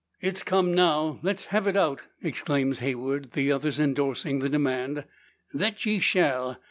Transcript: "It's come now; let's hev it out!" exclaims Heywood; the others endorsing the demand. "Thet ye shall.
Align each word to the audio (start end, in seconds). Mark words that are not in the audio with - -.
"It's 0.19 0.41
come 0.41 0.73
now; 0.73 1.19
let's 1.21 1.45
hev 1.45 1.67
it 1.67 1.77
out!" 1.77 1.99
exclaims 2.23 2.79
Heywood; 2.79 3.33
the 3.33 3.51
others 3.51 3.79
endorsing 3.79 4.39
the 4.39 4.49
demand. 4.49 5.03
"Thet 5.55 5.85
ye 5.85 5.99
shall. 5.99 6.57